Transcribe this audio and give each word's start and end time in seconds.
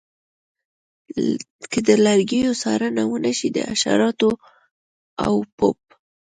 که 1.71 1.79
د 1.87 1.89
لرګیو 2.05 2.59
څارنه 2.61 3.03
ونشي 3.07 3.49
د 3.53 3.57
حشراتو 3.69 4.29
او 5.25 5.33
پوپ 5.57 5.79